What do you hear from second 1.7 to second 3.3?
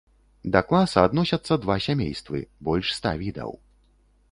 сямействы, больш ста